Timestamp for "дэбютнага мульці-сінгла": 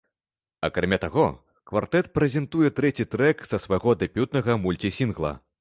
4.05-5.39